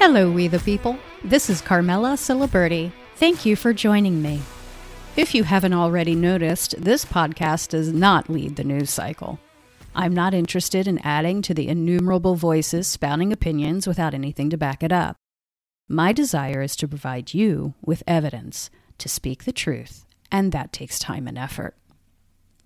Hello, 0.00 0.30
we 0.30 0.46
the 0.46 0.60
people. 0.60 0.96
This 1.24 1.50
is 1.50 1.60
Carmela 1.60 2.10
Ciliberti. 2.10 2.92
Thank 3.16 3.44
you 3.44 3.56
for 3.56 3.72
joining 3.72 4.22
me. 4.22 4.40
If 5.16 5.34
you 5.34 5.42
haven't 5.42 5.72
already 5.72 6.14
noticed, 6.14 6.76
this 6.78 7.04
podcast 7.04 7.70
does 7.70 7.92
not 7.92 8.30
lead 8.30 8.54
the 8.54 8.62
news 8.62 8.90
cycle. 8.90 9.40
I'm 9.96 10.14
not 10.14 10.34
interested 10.34 10.86
in 10.86 11.00
adding 11.00 11.42
to 11.42 11.52
the 11.52 11.66
innumerable 11.66 12.36
voices 12.36 12.86
spouting 12.86 13.32
opinions 13.32 13.88
without 13.88 14.14
anything 14.14 14.50
to 14.50 14.56
back 14.56 14.84
it 14.84 14.92
up. 14.92 15.16
My 15.88 16.12
desire 16.12 16.62
is 16.62 16.76
to 16.76 16.86
provide 16.86 17.34
you 17.34 17.74
with 17.84 18.04
evidence 18.06 18.70
to 18.98 19.08
speak 19.08 19.44
the 19.44 19.52
truth, 19.52 20.06
and 20.30 20.52
that 20.52 20.72
takes 20.72 21.00
time 21.00 21.26
and 21.26 21.36
effort. 21.36 21.74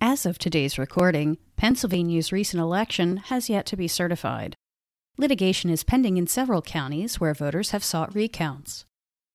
As 0.02 0.26
of 0.26 0.36
today's 0.38 0.78
recording, 0.78 1.38
Pennsylvania's 1.56 2.30
recent 2.30 2.60
election 2.60 3.16
has 3.16 3.48
yet 3.48 3.64
to 3.66 3.76
be 3.76 3.88
certified. 3.88 4.54
Litigation 5.18 5.68
is 5.68 5.84
pending 5.84 6.16
in 6.16 6.26
several 6.26 6.62
counties 6.62 7.20
where 7.20 7.34
voters 7.34 7.70
have 7.70 7.84
sought 7.84 8.14
recounts. 8.14 8.86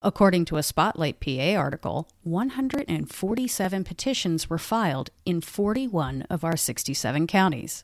According 0.02 0.46
to 0.46 0.58
a 0.58 0.64
Spotlight 0.64 1.20
PA 1.20 1.56
article, 1.56 2.10
147 2.24 3.84
petitions 3.84 4.50
were 4.50 4.58
filed 4.58 5.12
in 5.24 5.40
41 5.40 6.24
of 6.32 6.44
our 6.44 6.58
67 6.58 7.28
counties. 7.28 7.84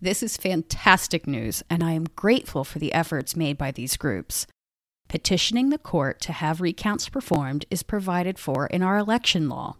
This 0.00 0.22
is 0.22 0.36
fantastic 0.36 1.26
news, 1.26 1.64
and 1.68 1.82
I 1.82 1.92
am 1.92 2.06
grateful 2.14 2.62
for 2.62 2.78
the 2.78 2.92
efforts 2.92 3.34
made 3.34 3.58
by 3.58 3.72
these 3.72 3.96
groups. 3.96 4.46
Petitioning 5.08 5.70
the 5.70 5.78
court 5.78 6.20
to 6.20 6.32
have 6.32 6.60
recounts 6.60 7.08
performed 7.08 7.64
is 7.70 7.82
provided 7.82 8.38
for 8.38 8.68
in 8.68 8.82
our 8.82 8.98
election 8.98 9.48
law. 9.48 9.76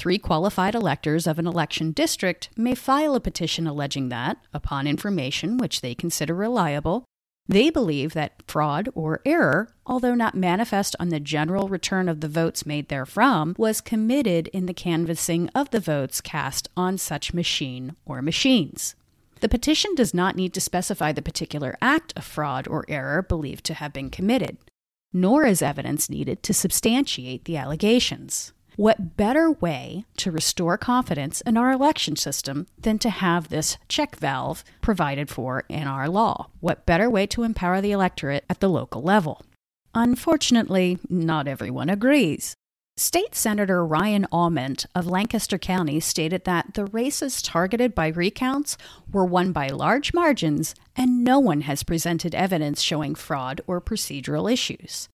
Three 0.00 0.16
qualified 0.16 0.74
electors 0.74 1.26
of 1.26 1.38
an 1.38 1.46
election 1.46 1.92
district 1.92 2.48
may 2.56 2.74
file 2.74 3.14
a 3.14 3.20
petition 3.20 3.66
alleging 3.66 4.08
that, 4.08 4.38
upon 4.50 4.86
information 4.86 5.58
which 5.58 5.82
they 5.82 5.94
consider 5.94 6.34
reliable, 6.34 7.04
they 7.46 7.68
believe 7.68 8.14
that 8.14 8.42
fraud 8.46 8.88
or 8.94 9.20
error, 9.26 9.74
although 9.84 10.14
not 10.14 10.34
manifest 10.34 10.96
on 10.98 11.10
the 11.10 11.20
general 11.20 11.68
return 11.68 12.08
of 12.08 12.22
the 12.22 12.28
votes 12.28 12.64
made 12.64 12.88
therefrom, 12.88 13.54
was 13.58 13.82
committed 13.82 14.48
in 14.54 14.64
the 14.64 14.72
canvassing 14.72 15.50
of 15.54 15.68
the 15.68 15.80
votes 15.80 16.22
cast 16.22 16.70
on 16.78 16.96
such 16.96 17.34
machine 17.34 17.94
or 18.06 18.22
machines. 18.22 18.94
The 19.40 19.50
petition 19.50 19.94
does 19.94 20.14
not 20.14 20.34
need 20.34 20.54
to 20.54 20.62
specify 20.62 21.12
the 21.12 21.20
particular 21.20 21.76
act 21.82 22.14
of 22.16 22.24
fraud 22.24 22.66
or 22.66 22.86
error 22.88 23.20
believed 23.20 23.66
to 23.66 23.74
have 23.74 23.92
been 23.92 24.08
committed, 24.08 24.56
nor 25.12 25.44
is 25.44 25.60
evidence 25.60 26.08
needed 26.08 26.42
to 26.44 26.54
substantiate 26.54 27.44
the 27.44 27.58
allegations. 27.58 28.54
What 28.76 29.16
better 29.16 29.50
way 29.50 30.04
to 30.18 30.30
restore 30.30 30.78
confidence 30.78 31.40
in 31.42 31.56
our 31.56 31.72
election 31.72 32.16
system 32.16 32.66
than 32.78 32.98
to 33.00 33.10
have 33.10 33.48
this 33.48 33.76
check 33.88 34.16
valve 34.16 34.64
provided 34.80 35.28
for 35.28 35.64
in 35.68 35.86
our 35.86 36.08
law? 36.08 36.48
What 36.60 36.86
better 36.86 37.10
way 37.10 37.26
to 37.28 37.42
empower 37.42 37.80
the 37.80 37.92
electorate 37.92 38.44
at 38.48 38.60
the 38.60 38.68
local 38.68 39.02
level? 39.02 39.42
Unfortunately, 39.94 40.98
not 41.08 41.48
everyone 41.48 41.90
agrees. 41.90 42.54
State 42.96 43.34
Senator 43.34 43.84
Ryan 43.84 44.26
Aument 44.30 44.84
of 44.94 45.06
Lancaster 45.06 45.56
County 45.56 46.00
stated 46.00 46.44
that 46.44 46.74
the 46.74 46.84
races 46.84 47.40
targeted 47.40 47.94
by 47.94 48.08
recounts 48.08 48.76
were 49.10 49.24
won 49.24 49.52
by 49.52 49.68
large 49.68 50.12
margins 50.12 50.74
and 50.96 51.24
no 51.24 51.38
one 51.38 51.62
has 51.62 51.82
presented 51.82 52.34
evidence 52.34 52.82
showing 52.82 53.14
fraud 53.14 53.62
or 53.66 53.80
procedural 53.80 54.52
issues. 54.52 55.08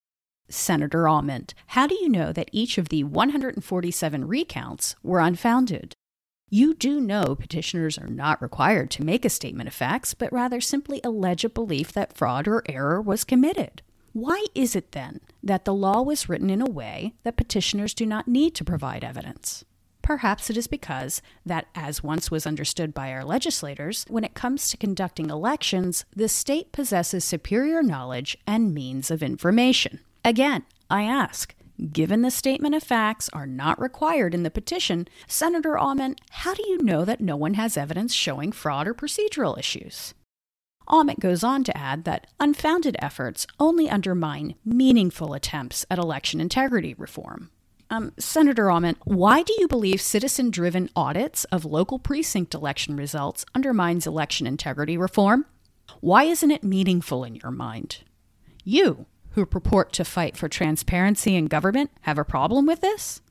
Senator 0.49 1.07
Aument, 1.07 1.53
how 1.67 1.87
do 1.87 1.95
you 1.95 2.07
know 2.07 2.31
that 2.31 2.49
each 2.51 2.77
of 2.77 2.89
the 2.89 3.03
147 3.03 4.27
recounts 4.27 4.95
were 5.03 5.19
unfounded? 5.19 5.93
You 6.49 6.73
do 6.73 7.01
know 7.01 7.35
petitioners 7.35 7.97
are 7.97 8.07
not 8.07 8.41
required 8.41 8.89
to 8.91 9.03
make 9.03 9.25
a 9.25 9.29
statement 9.29 9.67
of 9.67 9.73
facts, 9.73 10.13
but 10.13 10.31
rather 10.31 10.61
simply 10.61 11.01
allege 11.03 11.43
a 11.43 11.49
belief 11.49 11.91
that 11.91 12.15
fraud 12.15 12.47
or 12.47 12.63
error 12.67 13.01
was 13.01 13.25
committed. 13.25 13.81
Why 14.13 14.45
is 14.55 14.73
it 14.73 14.93
then 14.93 15.19
that 15.43 15.65
the 15.65 15.73
law 15.73 16.01
was 16.01 16.29
written 16.29 16.49
in 16.49 16.61
a 16.61 16.69
way 16.69 17.13
that 17.23 17.35
petitioners 17.35 17.93
do 17.93 18.05
not 18.05 18.29
need 18.29 18.55
to 18.55 18.63
provide 18.63 19.03
evidence? 19.03 19.65
Perhaps 20.01 20.49
it 20.49 20.55
is 20.55 20.67
because 20.67 21.21
that, 21.45 21.67
as 21.75 22.01
once 22.01 22.31
was 22.31 22.47
understood 22.47 22.93
by 22.93 23.11
our 23.11 23.25
legislators, 23.25 24.05
when 24.07 24.23
it 24.23 24.33
comes 24.33 24.69
to 24.69 24.77
conducting 24.77 25.29
elections, 25.29 26.05
the 26.15 26.29
state 26.29 26.71
possesses 26.71 27.25
superior 27.25 27.83
knowledge 27.83 28.37
and 28.47 28.73
means 28.73 29.11
of 29.11 29.21
information. 29.21 29.99
Again, 30.27 30.65
I 30.89 31.03
ask, 31.03 31.55
given 31.93 32.21
the 32.21 32.31
statement 32.31 32.75
of 32.75 32.83
facts 32.83 33.29
are 33.31 33.47
not 33.47 33.79
required 33.79 34.33
in 34.33 34.43
the 34.43 34.51
petition, 34.51 35.07
Senator 35.25 35.77
Aument, 35.77 36.19
how 36.31 36.53
do 36.53 36.67
you 36.67 36.83
know 36.83 37.05
that 37.05 37.21
no 37.21 37.37
one 37.37 37.53
has 37.53 37.77
evidence 37.77 38.13
showing 38.13 38.51
fraud 38.51 38.89
or 38.89 38.93
procedural 38.93 39.57
issues? 39.57 40.13
Aument 40.85 41.21
goes 41.21 41.45
on 41.45 41.63
to 41.63 41.77
add 41.77 42.03
that 42.03 42.27
unfounded 42.41 42.97
efforts 42.99 43.47
only 43.57 43.89
undermine 43.89 44.55
meaningful 44.65 45.33
attempts 45.33 45.85
at 45.89 45.97
election 45.97 46.41
integrity 46.41 46.93
reform. 46.95 47.49
Um, 47.89 48.11
Senator 48.19 48.65
Aument, 48.65 48.97
why 49.05 49.43
do 49.43 49.55
you 49.59 49.69
believe 49.69 50.01
citizen 50.01 50.51
driven 50.51 50.89
audits 50.93 51.45
of 51.53 51.63
local 51.63 51.99
precinct 51.99 52.53
election 52.53 52.97
results 52.97 53.45
undermines 53.55 54.05
election 54.05 54.45
integrity 54.45 54.97
reform? 54.97 55.45
Why 56.01 56.25
isn't 56.25 56.51
it 56.51 56.65
meaningful 56.65 57.23
in 57.23 57.35
your 57.35 57.51
mind? 57.51 57.99
You, 58.65 59.05
who 59.37 59.45
purport 59.45 59.93
to 59.93 60.03
fight 60.03 60.35
for 60.35 60.49
transparency 60.49 61.35
in 61.35 61.45
government 61.45 61.91
have 62.01 62.17
a 62.17 62.25
problem 62.25 62.65
with 62.65 62.81
this? 62.81 63.21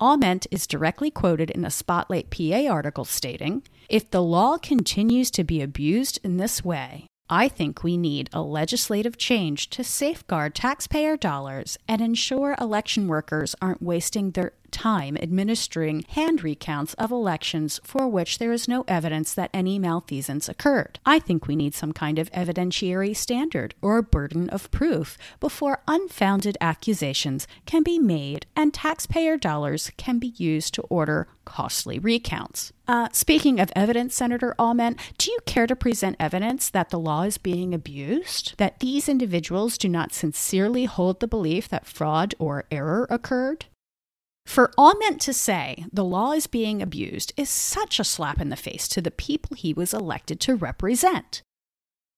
Aument 0.00 0.48
is 0.50 0.66
directly 0.66 1.12
quoted 1.12 1.48
in 1.48 1.64
a 1.64 1.70
Spotlight 1.70 2.28
PA 2.28 2.66
article 2.68 3.04
stating 3.04 3.62
If 3.88 4.10
the 4.10 4.20
law 4.20 4.58
continues 4.58 5.30
to 5.30 5.44
be 5.44 5.62
abused 5.62 6.18
in 6.24 6.38
this 6.38 6.64
way, 6.64 7.06
I 7.30 7.46
think 7.46 7.84
we 7.84 7.96
need 7.96 8.28
a 8.32 8.42
legislative 8.42 9.16
change 9.16 9.70
to 9.70 9.84
safeguard 9.84 10.56
taxpayer 10.56 11.16
dollars 11.16 11.78
and 11.86 12.00
ensure 12.00 12.56
election 12.60 13.06
workers 13.06 13.54
aren't 13.62 13.80
wasting 13.80 14.32
their 14.32 14.54
time 14.70 15.16
administering 15.16 16.04
hand 16.08 16.42
recounts 16.42 16.94
of 16.94 17.10
elections 17.10 17.80
for 17.84 18.08
which 18.08 18.38
there 18.38 18.52
is 18.52 18.68
no 18.68 18.84
evidence 18.88 19.34
that 19.34 19.50
any 19.52 19.78
malfeasance 19.78 20.48
occurred. 20.48 20.98
I 21.04 21.18
think 21.18 21.46
we 21.46 21.56
need 21.56 21.74
some 21.74 21.92
kind 21.92 22.18
of 22.18 22.30
evidentiary 22.32 23.16
standard 23.16 23.74
or 23.82 24.02
burden 24.02 24.48
of 24.50 24.70
proof 24.70 25.18
before 25.40 25.82
unfounded 25.86 26.56
accusations 26.60 27.46
can 27.66 27.82
be 27.82 27.98
made 27.98 28.46
and 28.56 28.72
taxpayer 28.74 29.36
dollars 29.36 29.90
can 29.96 30.18
be 30.18 30.34
used 30.36 30.74
to 30.74 30.82
order 30.82 31.28
costly 31.44 31.98
recounts. 31.98 32.72
Uh, 32.86 33.08
speaking 33.12 33.58
of 33.58 33.72
evidence, 33.74 34.14
Senator 34.14 34.54
Aument, 34.58 34.98
do 35.16 35.30
you 35.30 35.38
care 35.46 35.66
to 35.66 35.74
present 35.74 36.16
evidence 36.20 36.68
that 36.70 36.90
the 36.90 36.98
law 36.98 37.22
is 37.22 37.38
being 37.38 37.72
abused? 37.72 38.54
That 38.58 38.80
these 38.80 39.08
individuals 39.08 39.78
do 39.78 39.88
not 39.88 40.12
sincerely 40.12 40.84
hold 40.84 41.20
the 41.20 41.26
belief 41.26 41.68
that 41.68 41.86
fraud 41.86 42.34
or 42.38 42.64
error 42.70 43.06
occurred? 43.10 43.66
For 44.48 44.72
Aument 44.78 45.20
to 45.20 45.34
say 45.34 45.84
the 45.92 46.02
law 46.02 46.32
is 46.32 46.46
being 46.46 46.80
abused 46.80 47.34
is 47.36 47.50
such 47.50 48.00
a 48.00 48.04
slap 48.04 48.40
in 48.40 48.48
the 48.48 48.56
face 48.56 48.88
to 48.88 49.02
the 49.02 49.10
people 49.10 49.54
he 49.54 49.74
was 49.74 49.92
elected 49.92 50.40
to 50.40 50.56
represent. 50.56 51.42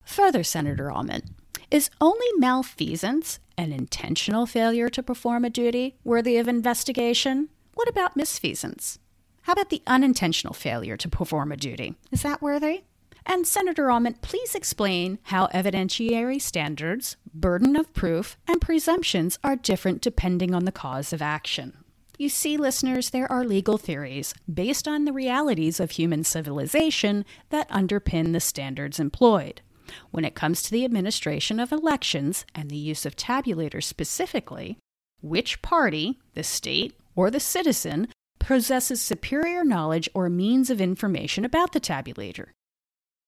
Further, 0.04 0.44
Senator 0.44 0.92
Aument, 0.92 1.24
is 1.72 1.90
only 2.00 2.28
malfeasance 2.38 3.40
an 3.58 3.72
intentional 3.72 4.46
failure 4.46 4.88
to 4.90 5.02
perform 5.02 5.44
a 5.44 5.50
duty 5.50 5.96
worthy 6.04 6.36
of 6.36 6.46
investigation? 6.46 7.48
What 7.74 7.88
about 7.88 8.16
misfeasance? 8.16 8.98
How 9.42 9.54
about 9.54 9.70
the 9.70 9.82
unintentional 9.88 10.54
failure 10.54 10.96
to 10.98 11.08
perform 11.08 11.50
a 11.50 11.56
duty? 11.56 11.96
Is 12.12 12.22
that 12.22 12.40
worthy? 12.40 12.84
And 13.26 13.44
Senator 13.44 13.90
Aument, 13.90 14.22
please 14.22 14.54
explain 14.54 15.18
how 15.24 15.48
evidentiary 15.48 16.40
standards, 16.40 17.16
burden 17.34 17.74
of 17.74 17.92
proof, 17.92 18.36
and 18.46 18.60
presumptions 18.60 19.40
are 19.42 19.56
different 19.56 20.00
depending 20.00 20.54
on 20.54 20.64
the 20.64 20.72
cause 20.72 21.12
of 21.12 21.20
action. 21.20 21.76
You 22.20 22.28
see, 22.28 22.58
listeners, 22.58 23.08
there 23.08 23.32
are 23.32 23.46
legal 23.46 23.78
theories 23.78 24.34
based 24.52 24.86
on 24.86 25.06
the 25.06 25.12
realities 25.12 25.80
of 25.80 25.92
human 25.92 26.22
civilization 26.22 27.24
that 27.48 27.70
underpin 27.70 28.34
the 28.34 28.40
standards 28.40 29.00
employed. 29.00 29.62
When 30.10 30.26
it 30.26 30.34
comes 30.34 30.62
to 30.62 30.70
the 30.70 30.84
administration 30.84 31.58
of 31.58 31.72
elections 31.72 32.44
and 32.54 32.68
the 32.68 32.76
use 32.76 33.06
of 33.06 33.16
tabulators 33.16 33.84
specifically, 33.84 34.76
which 35.22 35.62
party, 35.62 36.18
the 36.34 36.42
state 36.42 36.92
or 37.16 37.30
the 37.30 37.40
citizen, 37.40 38.08
possesses 38.38 39.00
superior 39.00 39.64
knowledge 39.64 40.06
or 40.12 40.28
means 40.28 40.68
of 40.68 40.78
information 40.78 41.46
about 41.46 41.72
the 41.72 41.80
tabulator? 41.80 42.48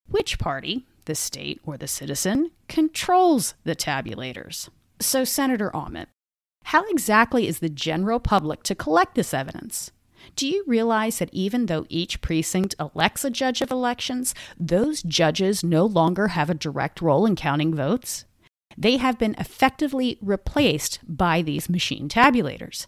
Which 0.07 0.37
party, 0.37 0.85
the 1.05 1.15
state 1.15 1.59
or 1.65 1.79
the 1.79 1.87
citizen, 1.87 2.51
controls 2.67 3.55
the 3.63 3.75
tabulators? 3.75 4.69
So, 4.99 5.23
Senator 5.23 5.71
Aument, 5.73 6.09
how 6.63 6.85
exactly 6.89 7.47
is 7.47 7.59
the 7.59 7.69
general 7.69 8.19
public 8.19 8.63
to 8.63 8.75
collect 8.75 9.15
this 9.15 9.33
evidence? 9.33 9.91
Do 10.35 10.47
you 10.47 10.63
realize 10.65 11.19
that 11.19 11.33
even 11.33 11.65
though 11.65 11.85
each 11.89 12.21
precinct 12.21 12.75
elects 12.79 13.23
a 13.25 13.29
judge 13.29 13.61
of 13.61 13.71
elections, 13.71 14.33
those 14.59 15.03
judges 15.03 15.63
no 15.63 15.85
longer 15.85 16.29
have 16.29 16.49
a 16.49 16.55
direct 16.55 17.01
role 17.01 17.25
in 17.25 17.35
counting 17.35 17.75
votes? 17.75 18.25
They 18.77 18.97
have 18.97 19.19
been 19.19 19.35
effectively 19.37 20.17
replaced 20.21 20.99
by 21.07 21.41
these 21.41 21.69
machine 21.69 22.09
tabulators. 22.09 22.85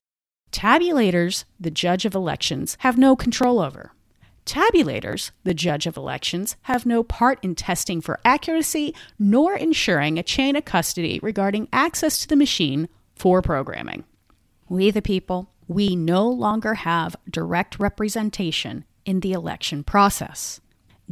Tabulators, 0.51 1.43
the 1.59 1.69
judge 1.69 2.05
of 2.05 2.15
elections, 2.15 2.77
have 2.79 2.97
no 2.97 3.15
control 3.15 3.59
over. 3.59 3.91
Tabulators, 4.45 5.31
the 5.43 5.53
judge 5.53 5.85
of 5.85 5.97
elections, 5.97 6.55
have 6.63 6.85
no 6.85 7.03
part 7.03 7.43
in 7.43 7.55
testing 7.55 7.99
for 7.99 8.19
accuracy 8.23 8.95
nor 9.19 9.55
ensuring 9.55 10.17
a 10.17 10.23
chain 10.23 10.55
of 10.55 10.65
custody 10.65 11.19
regarding 11.21 11.67
access 11.73 12.19
to 12.19 12.27
the 12.27 12.35
machine 12.35 12.87
for 13.15 13.41
programming. 13.41 14.03
We, 14.67 14.91
the 14.91 15.01
people, 15.01 15.51
we 15.67 15.95
no 15.95 16.27
longer 16.27 16.75
have 16.75 17.15
direct 17.29 17.79
representation 17.79 18.85
in 19.05 19.19
the 19.21 19.33
election 19.33 19.83
process. 19.83 20.61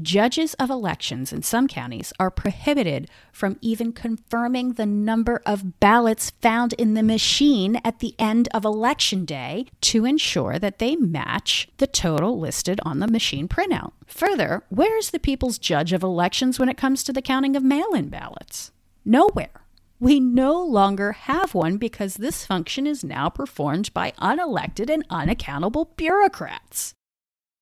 Judges 0.02 0.56
of 0.56 0.72
elections 0.72 1.32
in 1.32 1.44
some 1.44 1.68
counties 1.68 2.12
are 2.20 2.32
prohibited 2.32 3.08
from 3.32 3.60
even 3.62 3.94
confirming 3.94 4.74
the 4.74 4.88
number 4.88 5.40
of 5.46 5.80
ballots 5.80 6.32
found 6.42 6.74
in 6.74 6.96
the 6.96 7.04
machine 7.04 7.80
at 7.86 8.00
the 8.00 8.16
end 8.18 8.50
of 8.56 8.66
election 8.66 9.24
day 9.24 9.68
to 9.82 10.04
ensure 10.04 10.58
that 10.58 10.80
they 10.80 10.96
match 10.96 11.70
the 11.78 11.86
total 11.86 12.40
listed 12.40 12.80
on 12.84 13.00
the 13.00 13.08
machine 13.08 13.48
printout. 13.48 13.92
Further, 14.08 14.64
where 14.70 14.98
is 14.98 15.12
the 15.12 15.20
people's 15.20 15.60
judge 15.60 15.94
of 15.94 16.02
elections 16.02 16.58
when 16.58 16.70
it 16.70 16.78
comes 16.78 17.04
to 17.04 17.14
the 17.14 17.22
counting 17.22 17.56
of 17.56 17.64
mail 17.64 17.94
in 17.94 18.10
ballots? 18.10 18.72
Nowhere. 19.06 19.63
We 20.04 20.20
no 20.20 20.62
longer 20.62 21.14
have 21.14 21.54
one 21.54 21.78
because 21.78 22.16
this 22.16 22.46
function 22.46 22.86
is 22.86 23.06
now 23.06 23.30
performed 23.30 23.94
by 23.94 24.12
unelected 24.20 24.90
and 24.90 25.06
unaccountable 25.10 25.94
bureaucrats. 25.96 26.94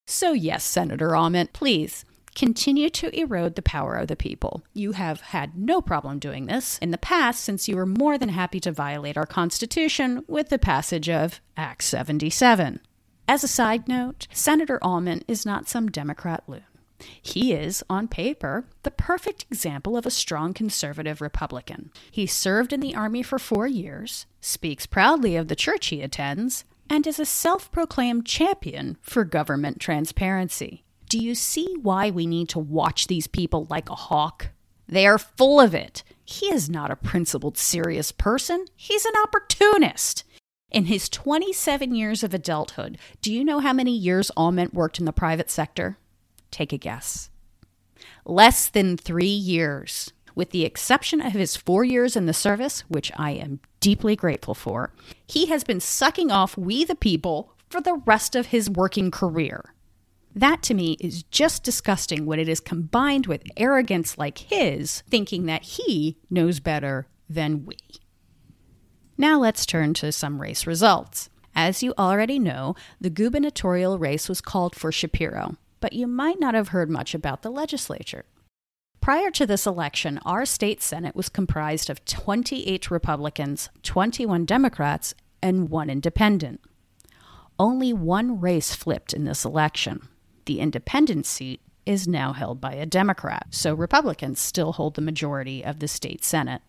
So, 0.08 0.34
yes, 0.34 0.64
Senator 0.64 1.10
Aument, 1.10 1.54
please 1.54 2.04
continue 2.34 2.90
to 2.90 3.16
erode 3.16 3.54
the 3.54 3.62
power 3.62 3.94
of 3.94 4.08
the 4.08 4.16
people. 4.16 4.64
You 4.74 4.94
have 4.94 5.22
had 5.22 5.56
no 5.56 5.84
problem 5.84 6.18
doing 6.18 6.48
this 6.48 6.80
in 6.80 6.90
the 6.90 6.98
past 6.98 7.44
since 7.44 7.68
you 7.68 7.76
were 7.76 7.86
more 7.86 8.18
than 8.18 8.30
happy 8.30 8.60
to 8.62 8.72
violate 8.72 9.18
our 9.18 9.28
Constitution 9.28 10.26
with 10.28 10.50
the 10.50 10.58
passage 10.58 11.10
of 11.10 11.42
Act 11.56 11.84
77. 11.84 12.80
As 13.28 13.44
a 13.44 13.48
side 13.48 13.88
note, 13.88 14.26
Senator 14.34 14.80
Aument 14.82 15.22
is 15.28 15.46
not 15.46 15.70
some 15.70 15.92
Democrat 15.92 16.42
loon. 16.48 16.64
He 17.22 17.54
is, 17.54 17.84
on 17.90 18.08
paper, 18.08 18.66
the 18.84 18.92
perfect 18.92 19.46
example 19.50 19.98
of 19.98 20.06
a 20.06 20.12
strong 20.12 20.54
conservative 20.54 21.22
Republican. 21.22 21.92
He 22.10 22.26
served 22.26 22.74
in 22.74 22.80
the 22.80 22.96
Army 22.96 23.24
for 23.24 23.40
four 23.40 23.68
years, 23.68 24.26
speaks 24.40 24.86
proudly 24.86 25.36
of 25.36 25.48
the 25.48 25.56
church 25.56 25.88
he 25.88 26.02
attends, 26.02 26.66
and 26.90 27.08
is 27.08 27.20
a 27.20 27.26
self 27.26 27.72
proclaimed 27.72 28.26
champion 28.26 28.98
for 29.02 29.24
government 29.24 29.80
transparency. 29.80 30.84
Do 31.10 31.18
you 31.18 31.36
see 31.36 31.76
why 31.82 32.10
we 32.10 32.26
need 32.26 32.50
to 32.50 32.60
watch 32.60 33.08
these 33.08 33.28
people 33.28 33.68
like 33.70 33.90
a 33.90 33.96
hawk? 33.96 34.50
They 34.88 35.08
are 35.08 35.18
full 35.18 35.60
of 35.60 35.74
it. 35.74 36.04
He 36.24 36.48
is 36.48 36.70
not 36.70 36.92
a 36.92 36.96
principled, 36.96 37.58
serious 37.58 38.12
person. 38.12 38.66
He's 38.76 39.06
an 39.06 39.14
opportunist. 39.24 40.24
In 40.72 40.86
his 40.86 41.10
27 41.10 41.94
years 41.94 42.24
of 42.24 42.34
adulthood, 42.34 42.98
do 43.22 43.34
you 43.34 43.44
know 43.44 43.60
how 43.60 43.74
many 43.74 43.92
years 43.92 44.32
Aument 44.38 44.74
worked 44.74 45.00
in 45.00 45.06
the 45.06 45.12
private 45.12 45.50
sector? 45.50 45.98
Take 46.52 46.74
a 46.74 46.78
guess. 46.78 47.30
Less 48.26 48.70
than 48.70 48.98
three 48.98 49.26
years. 49.26 50.14
With 50.36 50.52
the 50.52 50.64
exception 50.66 51.22
of 51.22 51.34
his 51.34 51.58
four 51.58 51.84
years 51.84 52.16
in 52.16 52.26
the 52.26 52.34
service, 52.34 52.82
which 52.88 53.12
I 53.18 53.32
am 53.32 53.60
deeply 53.80 54.16
grateful 54.16 54.54
for, 54.54 54.94
he 55.28 55.48
has 55.48 55.64
been 55.64 55.80
sucking 55.80 56.32
off 56.32 56.58
we 56.58 56.86
the 56.86 56.96
people 56.96 57.54
for 57.70 57.82
the 57.82 58.02
rest 58.06 58.36
of 58.36 58.48
his 58.48 58.70
working 58.70 59.12
career. 59.12 59.74
That 60.34 60.62
to 60.64 60.74
me 60.74 60.96
is 61.02 61.24
just 61.24 61.64
disgusting 61.64 62.26
when 62.26 62.40
it 62.40 62.48
is 62.48 62.62
combined 62.62 63.28
with 63.28 63.44
arrogance 63.58 64.18
like 64.18 64.38
his, 64.38 65.02
thinking 65.10 65.46
that 65.48 65.64
he 65.64 66.18
knows 66.30 66.60
better 66.62 67.08
than 67.30 67.66
we. 67.66 67.78
Now 69.18 69.40
let's 69.40 69.66
turn 69.66 69.94
to 69.96 70.12
some 70.12 70.42
race 70.42 70.66
results. 70.66 71.30
As 71.54 71.84
you 71.84 71.94
already 71.98 72.40
know, 72.40 72.76
the 73.00 73.10
gubernatorial 73.10 74.00
race 74.00 74.30
was 74.30 74.40
called 74.40 74.74
for 74.76 74.92
Shapiro, 74.92 75.58
but 75.82 75.94
you 75.94 76.08
might 76.08 76.40
not 76.40 76.54
have 76.54 76.70
heard 76.70 76.90
much 76.90 77.14
about 77.14 77.42
the 77.42 77.52
legislature. 77.52 78.24
Prior 79.02 79.32
to 79.32 79.46
this 79.46 79.66
election, 79.66 80.20
our 80.26 80.46
state 80.46 80.82
Senate 80.82 81.16
was 81.16 81.28
comprised 81.28 81.90
of 81.90 82.06
28 82.06 82.90
Republicans, 82.90 83.70
21 83.84 84.46
Democrats, 84.46 85.14
and 85.42 85.70
one 85.70 85.90
independent. 85.90 86.62
Only 87.60 87.92
one 87.92 88.40
race 88.40 88.74
flipped 88.74 89.12
in 89.12 89.26
this 89.26 89.44
election 89.44 90.08
the 90.46 90.60
independent 90.60 91.26
seat 91.26 91.62
is 91.86 92.08
now 92.08 92.34
held 92.34 92.60
by 92.60 92.74
a 92.74 92.86
Democrat, 92.86 93.48
so 93.52 93.74
Republicans 93.74 94.40
still 94.40 94.74
hold 94.74 94.96
the 94.96 95.02
majority 95.02 95.64
of 95.64 95.80
the 95.80 95.88
state 95.88 96.24
Senate. 96.24 96.62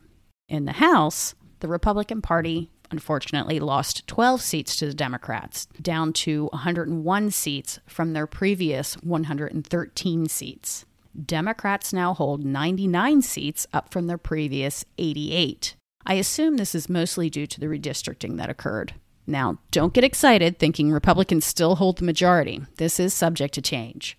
In 0.49 0.65
the 0.65 0.73
House, 0.73 1.35
the 1.61 1.69
Republican 1.69 2.23
Party 2.23 2.71
unfortunately 2.93 3.59
lost 3.59 4.07
12 4.07 4.41
seats 4.41 4.77
to 4.77 4.87
the 4.87 4.95
Democrats, 4.95 5.67
down 5.81 6.13
to 6.13 6.47
101 6.53 7.31
seats 7.31 7.81
from 7.87 8.13
their 8.13 8.27
previous 8.27 8.95
113 8.99 10.29
seats. 10.29 10.85
Democrats 11.27 11.93
now 11.93 12.15
hold 12.15 12.45
99 12.45 13.23
seats, 13.23 13.67
up 13.73 13.93
from 13.93 14.07
their 14.07 14.19
previous 14.19 14.85
88. 14.99 15.75
I 16.07 16.15
assume 16.15 16.57
this 16.57 16.75
is 16.75 16.89
mostly 16.89 17.29
due 17.29 17.47
to 17.47 17.61
the 17.61 17.67
redistricting 17.67 18.37
that 18.37 18.51
occurred. 18.51 18.95
Now, 19.27 19.59
don't 19.71 19.95
get 19.95 20.05
excited 20.05 20.59
thinking 20.59 20.91
Republicans 20.91 21.45
still 21.45 21.77
hold 21.77 21.99
the 21.99 22.05
majority. 22.05 22.63
This 22.77 22.99
is 22.99 23.15
subject 23.15 23.55
to 23.55 23.63
change. 23.63 24.19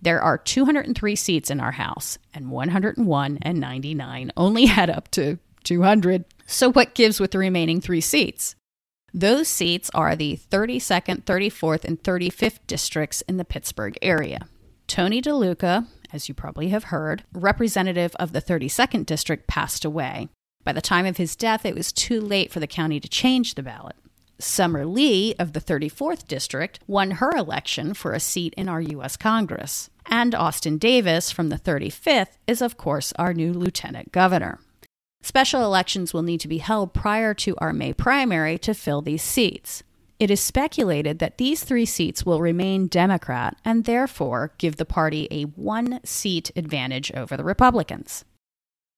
There 0.00 0.22
are 0.22 0.38
203 0.38 1.16
seats 1.16 1.50
in 1.50 1.60
our 1.60 1.72
House, 1.72 2.18
and 2.32 2.50
101 2.50 3.38
and 3.42 3.60
99 3.60 4.32
only 4.36 4.66
add 4.68 4.90
up 4.90 5.10
to 5.12 5.38
200. 5.64 6.24
So, 6.50 6.72
what 6.72 6.94
gives 6.94 7.20
with 7.20 7.32
the 7.32 7.38
remaining 7.38 7.82
three 7.82 8.00
seats? 8.00 8.56
Those 9.12 9.48
seats 9.48 9.90
are 9.92 10.16
the 10.16 10.40
32nd, 10.50 11.24
34th, 11.24 11.84
and 11.84 12.02
35th 12.02 12.60
districts 12.66 13.20
in 13.28 13.36
the 13.36 13.44
Pittsburgh 13.44 13.98
area. 14.00 14.48
Tony 14.86 15.20
DeLuca, 15.20 15.86
as 16.10 16.26
you 16.26 16.34
probably 16.34 16.70
have 16.70 16.84
heard, 16.84 17.22
representative 17.34 18.16
of 18.16 18.32
the 18.32 18.40
32nd 18.40 19.04
district, 19.04 19.46
passed 19.46 19.84
away. 19.84 20.30
By 20.64 20.72
the 20.72 20.80
time 20.80 21.04
of 21.04 21.18
his 21.18 21.36
death, 21.36 21.66
it 21.66 21.74
was 21.74 21.92
too 21.92 22.18
late 22.18 22.50
for 22.50 22.60
the 22.60 22.66
county 22.66 22.98
to 22.98 23.08
change 23.10 23.54
the 23.54 23.62
ballot. 23.62 23.96
Summer 24.38 24.86
Lee 24.86 25.34
of 25.38 25.52
the 25.52 25.60
34th 25.60 26.26
District 26.26 26.80
won 26.86 27.10
her 27.12 27.36
election 27.36 27.92
for 27.92 28.14
a 28.14 28.20
seat 28.20 28.54
in 28.56 28.70
our 28.70 28.80
U.S. 28.80 29.18
Congress. 29.18 29.90
And 30.06 30.34
Austin 30.34 30.78
Davis 30.78 31.30
from 31.30 31.50
the 31.50 31.58
35th 31.58 32.38
is, 32.46 32.62
of 32.62 32.78
course, 32.78 33.12
our 33.18 33.34
new 33.34 33.52
lieutenant 33.52 34.12
governor. 34.12 34.60
Special 35.28 35.62
elections 35.62 36.14
will 36.14 36.22
need 36.22 36.40
to 36.40 36.48
be 36.48 36.56
held 36.56 36.94
prior 36.94 37.34
to 37.34 37.54
our 37.58 37.74
May 37.74 37.92
primary 37.92 38.56
to 38.60 38.72
fill 38.72 39.02
these 39.02 39.22
seats. 39.22 39.82
It 40.18 40.30
is 40.30 40.40
speculated 40.40 41.18
that 41.18 41.36
these 41.36 41.62
three 41.62 41.84
seats 41.84 42.24
will 42.24 42.40
remain 42.40 42.86
Democrat 42.86 43.54
and 43.62 43.84
therefore 43.84 44.54
give 44.56 44.76
the 44.76 44.86
party 44.86 45.28
a 45.30 45.42
one 45.42 46.00
seat 46.02 46.50
advantage 46.56 47.12
over 47.12 47.36
the 47.36 47.44
Republicans. 47.44 48.24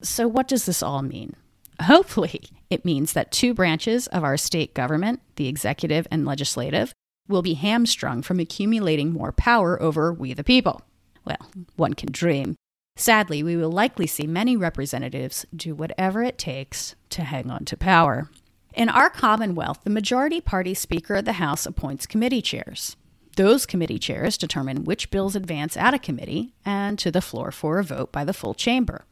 So, 0.03 0.29
what 0.29 0.47
does 0.47 0.67
this 0.67 0.85
all 0.85 1.03
mean? 1.03 1.35
Hopefully, 1.83 2.43
it 2.71 2.85
means 2.85 3.13
that 3.13 3.33
two 3.33 3.53
branches 3.53 4.07
of 4.07 4.23
our 4.23 4.37
state 4.37 4.73
government, 4.73 5.23
the 5.35 5.49
executive 5.49 6.07
and 6.13 6.25
legislative, 6.25 6.93
will 7.27 7.43
be 7.43 7.55
hamstrung 7.55 8.23
from 8.23 8.39
accumulating 8.39 9.13
more 9.13 9.33
power 9.33 9.83
over 9.83 10.13
we 10.13 10.33
the 10.33 10.45
people. 10.45 10.83
Well, 11.25 11.51
one 11.75 11.95
can 11.95 12.13
dream. 12.13 12.55
Sadly, 12.97 13.43
we 13.43 13.57
will 13.57 13.73
likely 13.73 14.07
see 14.07 14.27
many 14.27 14.57
representatives 14.57 15.47
do 15.55 15.75
whatever 15.75 16.23
it 16.23 16.37
takes 16.37 16.95
to 17.11 17.25
hang 17.25 17.51
on 17.51 17.65
to 17.65 17.77
power. 17.77 18.29
In 18.75 18.89
our 18.89 19.11
Commonwealth, 19.11 19.81
the 19.85 19.91
majority 19.91 20.41
party 20.41 20.75
Speaker 20.75 21.17
of 21.17 21.25
the 21.25 21.35
House 21.35 21.67
appoints 21.67 22.07
committee 22.07 22.43
chairs. 22.43 22.97
Those 23.37 23.65
committee 23.67 23.99
chairs 23.99 24.37
determine 24.37 24.85
which 24.85 25.11
bills 25.11 25.35
advance 25.35 25.77
out 25.77 25.95
of 25.95 26.03
committee 26.03 26.53
and 26.65 26.99
to 26.99 27.11
the 27.11 27.23
floor 27.23 27.51
for 27.51 27.79
a 27.79 27.85
vote 27.85 28.13
by 28.13 28.25
the 28.25 28.35
full 28.35 28.55
chamber. 28.55 29.05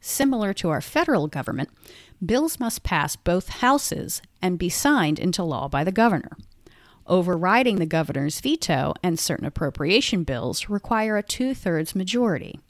Similar 0.00 0.52
to 0.54 0.70
our 0.70 0.80
federal 0.80 1.28
government, 1.28 1.70
bills 2.24 2.60
must 2.60 2.82
pass 2.82 3.16
both 3.16 3.48
houses 3.48 4.20
and 4.40 4.58
be 4.58 4.68
signed 4.68 5.18
into 5.18 5.42
law 5.42 5.68
by 5.68 5.84
the 5.84 5.92
governor. 5.92 6.36
Overriding 7.06 7.76
the 7.76 7.86
governor's 7.86 8.40
veto 8.40 8.94
and 9.02 9.18
certain 9.18 9.46
appropriation 9.46 10.24
bills 10.24 10.68
require 10.68 11.16
a 11.16 11.22
two 11.22 11.54
thirds 11.54 11.94
majority. 11.94 12.60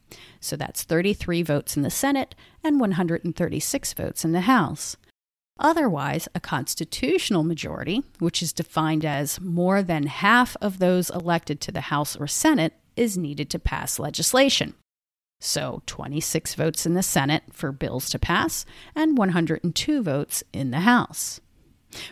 So 0.40 0.56
that's 0.56 0.82
33 0.82 1.42
votes 1.42 1.76
in 1.76 1.82
the 1.82 1.90
Senate 1.90 2.34
and 2.62 2.80
136 2.80 3.92
votes 3.94 4.24
in 4.24 4.32
the 4.32 4.42
House. 4.42 4.96
Otherwise, 5.58 6.28
a 6.34 6.40
constitutional 6.40 7.44
majority, 7.44 8.02
which 8.18 8.42
is 8.42 8.52
defined 8.52 9.04
as 9.04 9.40
more 9.40 9.82
than 9.82 10.06
half 10.06 10.56
of 10.60 10.78
those 10.78 11.10
elected 11.10 11.60
to 11.60 11.72
the 11.72 11.82
House 11.82 12.16
or 12.16 12.26
Senate, 12.26 12.74
is 12.96 13.16
needed 13.16 13.50
to 13.50 13.58
pass 13.58 13.98
legislation. 13.98 14.74
So 15.40 15.82
26 15.86 16.54
votes 16.54 16.86
in 16.86 16.94
the 16.94 17.02
Senate 17.02 17.44
for 17.52 17.70
bills 17.70 18.08
to 18.10 18.18
pass 18.18 18.64
and 18.94 19.18
102 19.18 20.02
votes 20.02 20.42
in 20.52 20.70
the 20.70 20.80
House. 20.80 21.40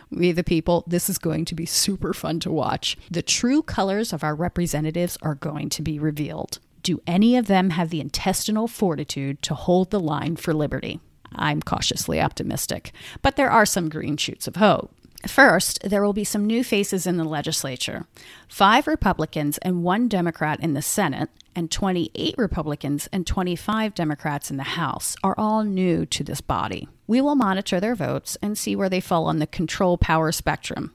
We, 0.09 0.31
the 0.31 0.43
people, 0.43 0.85
this 0.87 1.09
is 1.09 1.17
going 1.17 1.45
to 1.45 1.55
be 1.55 1.65
super 1.65 2.13
fun 2.13 2.39
to 2.41 2.51
watch. 2.51 2.95
The 3.11 3.21
true 3.21 3.61
colors 3.61 4.13
of 4.13 4.23
our 4.23 4.35
representatives 4.35 5.17
are 5.21 5.35
going 5.35 5.69
to 5.69 5.81
be 5.81 5.99
revealed. 5.99 6.59
Do 6.83 7.01
any 7.07 7.37
of 7.37 7.47
them 7.47 7.71
have 7.71 7.89
the 7.89 8.01
intestinal 8.01 8.67
fortitude 8.67 9.41
to 9.43 9.55
hold 9.55 9.89
the 9.89 10.01
line 10.01 10.35
for 10.35 10.53
liberty? 10.53 10.99
I'm 11.33 11.61
cautiously 11.61 12.21
optimistic, 12.21 12.91
but 13.21 13.37
there 13.37 13.49
are 13.49 13.65
some 13.65 13.89
green 13.89 14.17
shoots 14.17 14.47
of 14.47 14.57
hope. 14.57 14.93
First, 15.25 15.79
there 15.83 16.03
will 16.03 16.11
be 16.11 16.25
some 16.25 16.45
new 16.45 16.61
faces 16.63 17.07
in 17.07 17.15
the 17.15 17.23
legislature 17.23 18.05
five 18.49 18.87
Republicans 18.87 19.57
and 19.59 19.83
one 19.83 20.09
Democrat 20.09 20.59
in 20.59 20.73
the 20.73 20.81
Senate, 20.81 21.29
and 21.55 21.71
28 21.71 22.35
Republicans 22.37 23.07
and 23.13 23.25
25 23.25 23.93
Democrats 23.93 24.51
in 24.51 24.57
the 24.57 24.63
House 24.63 25.15
are 25.23 25.35
all 25.37 25.63
new 25.63 26.05
to 26.07 26.23
this 26.23 26.41
body. 26.41 26.89
We 27.07 27.21
will 27.21 27.35
monitor 27.35 27.79
their 27.79 27.95
votes 27.95 28.37
and 28.41 28.57
see 28.57 28.75
where 28.75 28.89
they 28.89 28.99
fall 28.99 29.27
on 29.27 29.39
the 29.39 29.47
control 29.47 29.97
power 29.97 30.33
spectrum. 30.33 30.93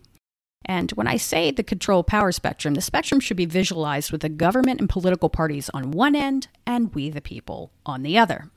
And 0.68 0.92
when 0.92 1.06
I 1.06 1.16
say 1.16 1.50
the 1.50 1.62
control 1.62 2.04
power 2.04 2.30
spectrum, 2.30 2.74
the 2.74 2.82
spectrum 2.82 3.20
should 3.20 3.38
be 3.38 3.46
visualized 3.46 4.12
with 4.12 4.20
the 4.20 4.28
government 4.28 4.80
and 4.80 4.88
political 4.88 5.30
parties 5.30 5.70
on 5.72 5.92
one 5.92 6.14
end 6.14 6.48
and 6.66 6.94
we 6.94 7.08
the 7.08 7.22
people 7.22 7.72
on 7.86 8.02
the 8.02 8.18
other. 8.18 8.50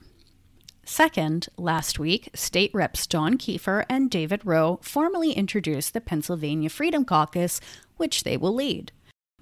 Second, 0.83 1.47
last 1.57 1.99
week, 1.99 2.29
State 2.33 2.71
Reps 2.73 3.07
Dawn 3.07 3.37
Keefer 3.37 3.85
and 3.87 4.11
David 4.11 4.41
Rowe 4.43 4.79
formally 4.81 5.31
introduced 5.31 5.93
the 5.93 6.01
Pennsylvania 6.01 6.69
Freedom 6.69 7.05
Caucus, 7.05 7.61
which 7.95 8.23
they 8.23 8.35
will 8.35 8.53
lead. 8.53 8.91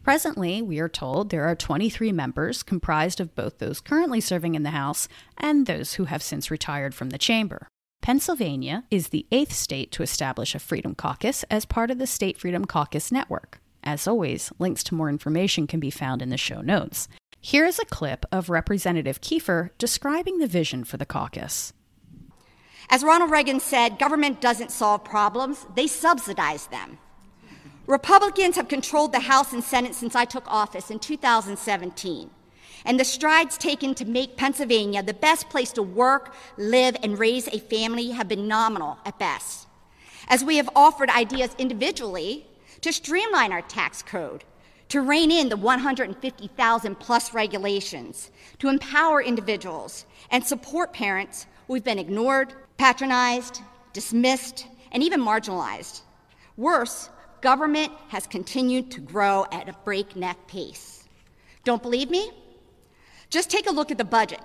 Presently, 0.04 0.62
we 0.62 0.80
are 0.80 0.90
told 0.90 1.30
there 1.30 1.46
are 1.46 1.56
23 1.56 2.12
members 2.12 2.62
comprised 2.62 3.20
of 3.20 3.36
both 3.36 3.58
those 3.58 3.80
currently 3.80 4.22
serving 4.22 4.54
in 4.54 4.64
the 4.64 4.70
House 4.70 5.08
and 5.38 5.66
those 5.66 5.94
who 5.94 6.06
have 6.06 6.22
since 6.22 6.52
retired 6.52 6.94
from 6.94 7.10
the 7.10 7.18
chamber. 7.18 7.68
Pennsylvania 8.02 8.86
is 8.90 9.10
the 9.10 9.28
eighth 9.32 9.52
state 9.52 9.92
to 9.92 10.04
establish 10.04 10.56
a 10.56 10.60
Freedom 10.60 10.96
Caucus 10.96 11.44
as 11.44 11.66
part 11.66 11.92
of 11.92 12.00
the 12.00 12.08
State 12.08 12.40
Freedom 12.40 12.66
Caucus 12.66 13.12
Network. 13.12 13.60
As 13.84 14.08
always, 14.08 14.52
links 14.58 14.84
to 14.86 14.96
more 14.96 15.10
information 15.10 15.68
can 15.68 15.80
be 15.80 15.92
found 15.92 16.22
in 16.22 16.30
the 16.30 16.38
show 16.38 16.62
notes. 16.62 17.08
Here 17.42 17.66
is 17.66 17.78
a 17.78 17.86
clip 17.86 18.26
of 18.32 18.50
Representative 18.50 19.22
Keefer 19.22 19.72
describing 19.78 20.40
the 20.40 20.48
vision 20.48 20.86
for 20.86 20.98
the 20.98 21.06
caucus. 21.06 21.74
As 22.90 23.04
Ronald 23.04 23.32
Reagan 23.32 23.60
said, 23.60 24.00
government 24.00 24.42
doesn't 24.42 24.72
solve 24.72 25.04
problems, 25.04 25.68
they 25.76 25.86
subsidize 25.86 26.68
them. 26.68 26.98
Republicans 27.86 28.56
have 28.56 28.68
controlled 28.68 29.12
the 29.12 29.20
House 29.20 29.52
and 29.52 29.64
Senate 29.64 29.94
since 29.94 30.16
I 30.16 30.26
took 30.26 30.46
office 30.48 30.90
in 30.90 31.00
2017. 31.00 32.30
And 32.86 33.00
the 33.00 33.06
strides 33.06 33.58
taken 33.58 33.94
to 33.96 34.06
make 34.06 34.38
Pennsylvania 34.38 35.04
the 35.04 35.14
best 35.14 35.50
place 35.50 35.72
to 35.74 35.84
work, 35.84 36.34
live, 36.58 36.96
and 37.04 37.20
raise 37.20 37.48
a 37.48 37.60
family 37.60 38.12
have 38.12 38.28
been 38.28 38.48
nominal 38.48 38.98
at 39.06 39.20
best. 39.20 39.68
As 40.28 40.44
we 40.44 40.58
have 40.58 40.70
offered 40.76 41.10
ideas 41.10 41.56
individually 41.58 42.46
to 42.82 42.94
streamline 42.94 43.52
our 43.52 43.62
tax 43.64 44.02
code, 44.02 44.44
to 44.90 45.02
rein 45.02 45.32
in 45.32 45.50
the 45.50 45.58
150,000 45.58 47.00
plus 47.00 47.34
regulations, 47.34 48.32
to 48.58 48.70
empower 48.70 49.22
individuals 49.22 50.06
and 50.32 50.44
support 50.44 50.94
parents 50.94 51.46
we've 51.68 51.84
been 51.84 52.00
ignored, 52.00 52.54
patronized, 52.78 53.62
dismissed, 53.94 54.68
and 54.92 55.04
even 55.04 55.22
marginalized. 55.22 56.02
Worse, 56.58 57.10
government 57.42 57.92
has 58.10 58.26
continued 58.28 58.92
to 58.92 59.00
grow 59.00 59.46
at 59.52 59.70
a 59.70 59.74
breakneck 59.86 60.48
pace. 60.48 61.08
Don't 61.64 61.82
believe 61.82 62.10
me? 62.10 62.32
Just 63.30 63.50
take 63.50 63.70
a 63.70 63.72
look 63.72 63.92
at 63.92 63.98
the 63.98 64.06
budget. 64.06 64.42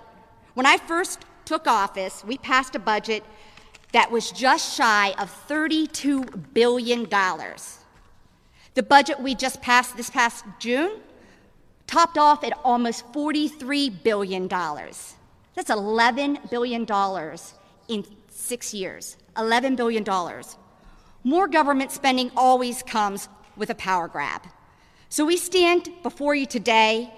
When 0.53 0.65
I 0.65 0.77
first 0.77 1.25
took 1.45 1.67
office, 1.67 2.23
we 2.25 2.37
passed 2.37 2.75
a 2.75 2.79
budget 2.79 3.23
that 3.91 4.11
was 4.11 4.31
just 4.31 4.75
shy 4.75 5.13
of 5.17 5.31
$32 5.47 6.53
billion. 6.53 7.07
The 8.73 8.83
budget 8.83 9.19
we 9.19 9.35
just 9.35 9.61
passed 9.61 9.95
this 9.95 10.09
past 10.09 10.45
June 10.59 10.99
topped 11.87 12.17
off 12.17 12.43
at 12.43 12.53
almost 12.63 13.11
$43 13.13 14.03
billion. 14.03 14.47
That's 14.47 15.69
$11 15.69 16.49
billion 16.49 16.85
in 17.87 18.05
six 18.29 18.73
years. 18.73 19.17
$11 19.35 19.75
billion. 19.77 20.05
More 21.23 21.47
government 21.47 21.91
spending 21.91 22.31
always 22.35 22.83
comes 22.83 23.29
with 23.55 23.69
a 23.69 23.75
power 23.75 24.07
grab. 24.07 24.41
So 25.09 25.25
we 25.25 25.37
stand 25.37 25.89
before 26.03 26.35
you 26.35 26.45
today 26.45 27.13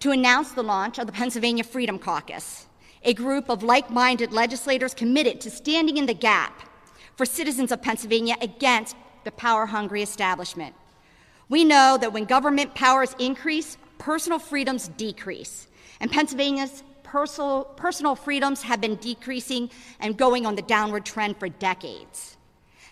to 0.00 0.10
announce 0.12 0.52
the 0.52 0.62
launch 0.62 0.98
of 0.98 1.06
the 1.06 1.12
Pennsylvania 1.12 1.64
Freedom 1.64 1.98
Caucus, 1.98 2.66
a 3.02 3.14
group 3.14 3.48
of 3.48 3.62
like 3.62 3.90
minded 3.90 4.32
legislators 4.32 4.94
committed 4.94 5.40
to 5.40 5.50
standing 5.50 5.96
in 5.96 6.06
the 6.06 6.14
gap 6.14 6.62
for 7.16 7.26
citizens 7.26 7.72
of 7.72 7.82
Pennsylvania 7.82 8.36
against 8.40 8.96
the 9.24 9.32
power 9.32 9.66
hungry 9.66 10.02
establishment. 10.02 10.74
We 11.48 11.64
know 11.64 11.98
that 12.00 12.12
when 12.12 12.24
government 12.24 12.74
powers 12.74 13.14
increase, 13.18 13.76
personal 13.98 14.38
freedoms 14.38 14.88
decrease. 14.88 15.66
And 16.00 16.10
Pennsylvania's 16.10 16.84
personal, 17.02 17.64
personal 17.76 18.14
freedoms 18.14 18.62
have 18.62 18.80
been 18.80 18.96
decreasing 18.96 19.70
and 20.00 20.16
going 20.16 20.46
on 20.46 20.54
the 20.54 20.62
downward 20.62 21.04
trend 21.04 21.38
for 21.38 21.48
decades. 21.48 22.37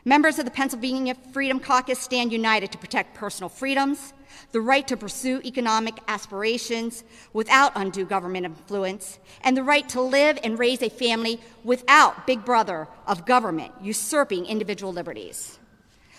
Members 0.06 0.38
of 0.38 0.44
the 0.44 0.52
Pennsylvania 0.52 1.16
Freedom 1.32 1.58
Caucus 1.58 1.98
stand 1.98 2.30
united 2.30 2.70
to 2.70 2.78
protect 2.78 3.16
personal 3.16 3.48
freedoms, 3.48 4.12
the 4.52 4.60
right 4.60 4.86
to 4.86 4.96
pursue 4.96 5.40
economic 5.44 5.98
aspirations 6.06 7.02
without 7.32 7.72
undue 7.74 8.04
government 8.04 8.46
influence, 8.46 9.18
and 9.42 9.56
the 9.56 9.64
right 9.64 9.88
to 9.88 10.00
live 10.00 10.38
and 10.44 10.60
raise 10.60 10.80
a 10.80 10.88
family 10.88 11.40
without 11.64 12.24
big 12.24 12.44
brother 12.44 12.86
of 13.08 13.26
government 13.26 13.72
usurping 13.82 14.46
individual 14.46 14.92
liberties. 14.92 15.58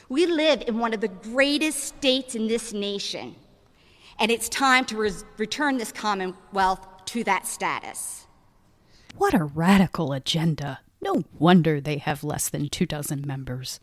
We 0.09 0.25
live 0.25 0.63
in 0.67 0.79
one 0.79 0.93
of 0.93 0.99
the 0.99 1.07
greatest 1.07 1.85
states 1.85 2.35
in 2.35 2.47
this 2.47 2.73
nation, 2.73 3.37
and 4.19 4.29
it's 4.29 4.49
time 4.49 4.83
to 4.87 4.97
re- 4.97 5.11
return 5.37 5.77
this 5.77 5.93
Commonwealth 5.93 6.85
to 7.05 7.23
that 7.23 7.47
status. 7.47 8.27
What 9.15 9.33
a 9.33 9.45
radical 9.45 10.11
agenda! 10.11 10.79
No 11.01 11.23
wonder 11.37 11.79
they 11.79 11.97
have 11.97 12.23
less 12.23 12.49
than 12.49 12.69
two 12.69 12.85
dozen 12.85 13.23
members. 13.25 13.79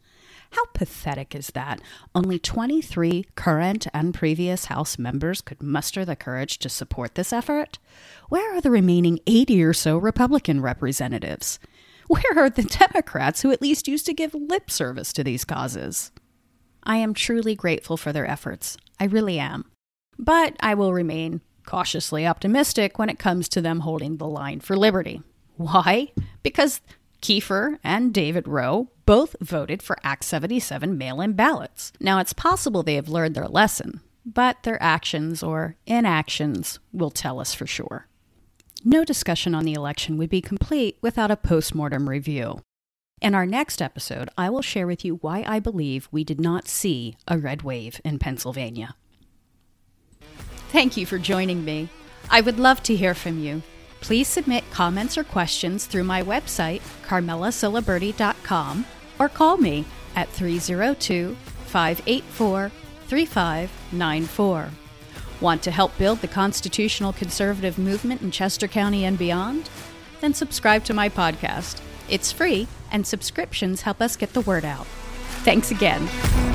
How 0.51 0.65
pathetic 0.67 1.35
is 1.35 1.49
that? 1.49 1.81
Only 2.15 2.39
23 2.39 3.27
current 3.35 3.87
and 3.93 4.15
previous 4.15 4.67
House 4.67 4.99
members 4.99 5.41
could 5.41 5.63
muster 5.63 6.05
the 6.05 6.17
courage 6.17 6.59
to 6.59 6.69
support 6.69 7.15
this 7.15 7.33
effort? 7.33 7.79
Where 8.29 8.57
are 8.57 8.61
the 8.61 8.71
remaining 8.71 9.19
80 9.27 9.65
or 9.65 9.73
so 9.73 9.99
Republican 9.99 10.61
representatives? 10.61 11.59
Where 12.07 12.39
are 12.39 12.51
the 12.51 12.63
Democrats 12.63 13.43
who 13.43 13.51
at 13.51 13.63
least 13.63 13.89
used 13.89 14.07
to 14.07 14.15
give 14.15 14.35
lip 14.35 14.71
service 14.71 15.13
to 15.15 15.25
these 15.25 15.45
causes? 15.45 16.13
I 16.85 16.97
am 16.97 17.15
truly 17.15 17.55
grateful 17.55 17.97
for 17.97 18.13
their 18.13 18.27
efforts. 18.27 18.77
I 19.01 19.05
really 19.05 19.39
am. 19.39 19.65
But 20.19 20.57
I 20.61 20.75
will 20.75 20.93
remain 20.93 21.41
cautiously 21.65 22.27
optimistic 22.27 22.99
when 22.99 23.09
it 23.09 23.19
comes 23.19 23.49
to 23.49 23.61
them 23.61 23.81
holding 23.81 24.19
the 24.19 24.29
line 24.29 24.61
for 24.61 24.77
liberty. 24.77 25.23
Why? 25.57 26.13
Because 26.43 26.81
Keefer 27.25 27.79
and 27.83 28.13
David 28.13 28.47
Rowe 28.47 28.91
both 29.07 29.35
voted 29.41 29.83
for 29.83 29.97
Act 30.05 30.25
77 30.25 30.99
mail 30.99 31.23
in 31.23 31.33
ballots. 31.33 31.91
Now, 31.99 32.19
it's 32.19 32.35
possible 32.35 32.83
they 32.83 32.97
have 32.97 33.09
learned 33.09 33.35
their 33.35 33.49
lesson, 33.49 34.03
but 34.27 34.63
their 34.63 34.77
actions 34.83 35.43
or 35.43 35.77
inactions 35.87 36.81
will 36.93 37.09
tell 37.09 37.41
us 37.41 37.55
for 37.55 37.67
sure. 37.67 38.09
No 38.85 39.05
discussion 39.05 39.55
on 39.55 39.65
the 39.65 39.73
election 39.73 40.19
would 40.19 40.29
be 40.29 40.43
complete 40.43 40.99
without 41.01 41.31
a 41.31 41.37
postmortem 41.37 42.11
review. 42.11 42.61
In 43.23 43.35
our 43.35 43.47
next 43.47 43.81
episode, 43.81 44.29
I 44.37 44.51
will 44.51 44.61
share 44.61 44.87
with 44.87 45.03
you 45.03 45.15
why 45.23 45.45
I 45.47 45.61
believe 45.61 46.11
we 46.11 46.25
did 46.25 46.43
not 46.43 46.69
see 46.69 47.17
a 47.27 47.39
red 47.39 47.63
wave 47.63 48.03
in 48.05 48.19
Pennsylvania. 48.19 48.97
Thank 50.69 50.99
you 50.99 51.07
for 51.07 51.19
joining 51.19 51.65
me. 51.65 51.89
I 52.31 52.43
would 52.43 52.59
love 52.59 52.83
to 52.83 52.95
hear 52.95 53.15
from 53.15 53.39
you. 53.39 53.63
Please 54.05 54.29
submit 54.29 54.71
comments 54.71 55.17
or 55.17 55.25
questions 55.25 55.87
through 55.87 56.05
my 56.05 56.23
website, 56.23 56.83
carmelaciliberti.com, 57.07 58.85
or 59.19 59.31
call 59.31 59.57
me 59.57 59.87
at 60.15 60.29
302 60.29 61.35
584 61.65 62.71
3594. 63.07 64.69
Want 65.41 65.63
to 65.63 65.71
help 65.71 65.97
build 65.97 66.21
the 66.21 66.29
constitutional 66.29 67.15
conservative 67.15 67.79
movement 67.79 68.21
in 68.21 68.31
Chester 68.31 68.69
County 68.69 69.07
and 69.07 69.17
beyond? 69.17 69.71
Then 70.21 70.35
subscribe 70.35 70.85
to 70.85 70.93
my 70.93 71.09
podcast. 71.09 71.81
It's 72.07 72.31
free, 72.31 72.69
and 72.93 73.07
subscriptions 73.07 73.81
help 73.81 74.03
us 74.03 74.17
get 74.17 74.35
the 74.35 74.43
word 74.43 74.67
out. 74.67 74.87
Thanks 75.45 75.71
again. 75.71 76.54